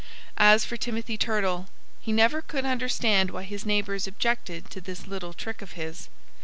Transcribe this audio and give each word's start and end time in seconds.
As 0.39 0.65
for 0.65 0.77
Timothy 0.77 1.15
Turtle, 1.15 1.67
he 1.99 2.11
never 2.11 2.41
could 2.41 2.65
understand 2.65 3.29
why 3.29 3.43
his 3.43 3.67
neighbors 3.67 4.07
objected 4.07 4.67
to 4.71 4.81
this 4.81 5.05
little 5.05 5.31
trick 5.31 5.61
of 5.61 5.73
his. 5.73 6.09